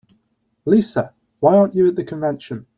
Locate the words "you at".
1.75-1.95